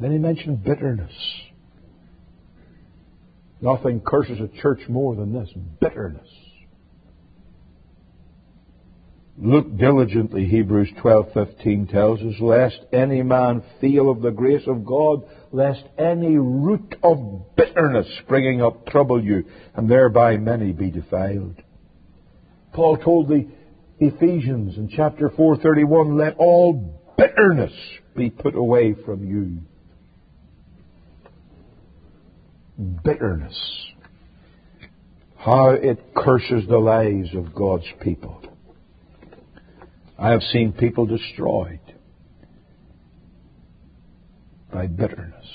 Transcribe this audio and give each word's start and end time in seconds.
Then 0.00 0.12
he 0.12 0.18
mentioned 0.18 0.64
bitterness. 0.64 1.12
Nothing 3.60 4.00
curses 4.00 4.38
a 4.40 4.48
church 4.62 4.80
more 4.88 5.14
than 5.14 5.34
this 5.34 5.50
bitterness. 5.78 6.26
Look 9.36 9.76
diligently, 9.76 10.46
Hebrews 10.46 10.90
12:15 11.02 11.90
tells 11.90 12.20
us, 12.20 12.40
lest 12.40 12.80
any 12.92 13.22
man 13.22 13.62
feel 13.80 14.10
of 14.10 14.22
the 14.22 14.30
grace 14.30 14.66
of 14.66 14.86
God, 14.86 15.22
lest 15.52 15.84
any 15.98 16.38
root 16.38 16.94
of 17.02 17.54
bitterness 17.56 18.06
springing 18.24 18.62
up 18.62 18.86
trouble 18.86 19.22
you, 19.22 19.44
and 19.74 19.88
thereby 19.88 20.36
many 20.38 20.72
be 20.72 20.90
defiled. 20.90 21.56
Paul 22.72 22.96
told 22.98 23.28
the 23.28 23.46
Ephesians 23.98 24.78
in 24.78 24.88
chapter 24.88 25.28
4:31, 25.28 26.16
let 26.16 26.36
all 26.38 27.02
bitterness 27.18 27.72
be 28.16 28.30
put 28.30 28.54
away 28.54 28.94
from 28.94 29.24
you. 29.24 29.60
Bitterness. 32.80 33.92
How 35.36 35.70
it 35.70 36.14
curses 36.14 36.66
the 36.66 36.78
lives 36.78 37.34
of 37.34 37.54
God's 37.54 37.84
people. 38.00 38.42
I 40.18 40.30
have 40.30 40.40
seen 40.42 40.72
people 40.72 41.04
destroyed 41.04 41.80
by 44.72 44.86
bitterness. 44.86 45.46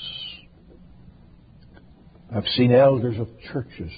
I've 2.32 2.46
seen 2.56 2.72
elders 2.72 3.18
of 3.18 3.28
churches 3.52 3.90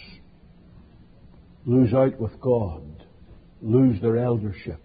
lose 1.67 1.93
out 1.93 2.19
with 2.19 2.41
God, 2.41 3.05
lose 3.61 4.01
their 4.01 4.17
eldership, 4.17 4.81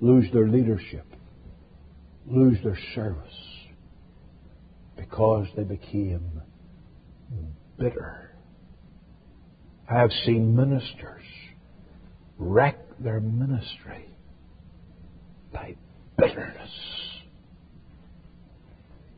lose 0.00 0.30
their 0.32 0.46
leadership, 0.46 1.06
lose 2.24 2.58
their 2.62 2.78
service 2.94 3.34
because 4.96 5.48
they 5.56 5.64
became 5.64 6.40
bitter. 7.78 8.30
I 9.88 10.00
have 10.00 10.10
seen 10.24 10.54
ministers 10.54 11.24
wreck 12.38 12.76
their 13.00 13.20
ministry 13.20 14.06
by 15.52 15.76
bitterness. 16.16 16.70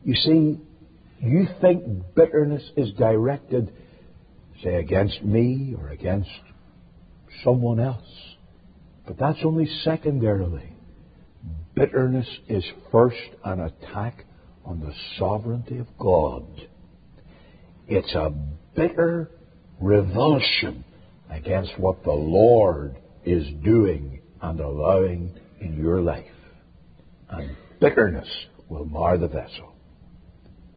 You 0.03 0.15
see, 0.15 0.59
you 1.19 1.47
think 1.59 1.83
bitterness 2.15 2.63
is 2.75 2.91
directed, 2.93 3.73
say, 4.63 4.75
against 4.75 5.21
me 5.23 5.75
or 5.77 5.89
against 5.89 6.29
someone 7.43 7.79
else. 7.79 8.07
But 9.05 9.17
that's 9.19 9.39
only 9.43 9.67
secondarily. 9.83 10.73
Bitterness 11.75 12.27
is 12.47 12.63
first 12.91 13.17
an 13.43 13.59
attack 13.59 14.25
on 14.65 14.79
the 14.79 14.93
sovereignty 15.17 15.77
of 15.77 15.87
God. 15.97 16.45
It's 17.87 18.13
a 18.13 18.33
bitter 18.75 19.29
revulsion 19.79 20.83
against 21.29 21.77
what 21.77 22.03
the 22.03 22.11
Lord 22.11 22.97
is 23.25 23.45
doing 23.63 24.21
and 24.41 24.59
allowing 24.59 25.39
in 25.59 25.77
your 25.77 26.01
life. 26.01 26.25
And 27.29 27.55
bitterness 27.79 28.27
will 28.69 28.85
mar 28.85 29.17
the 29.17 29.27
vessel. 29.27 29.70